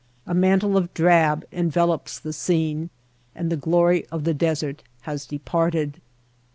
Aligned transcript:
A 0.25 0.33
mantle 0.33 0.77
of 0.77 0.91
drab 0.95 1.45
envelops 1.51 2.17
the 2.17 2.33
scene, 2.33 2.89
and 3.35 3.51
the 3.51 3.55
glory 3.55 4.03
of 4.07 4.23
the 4.23 4.33
desert 4.33 4.81
has 5.01 5.27
departed. 5.27 6.01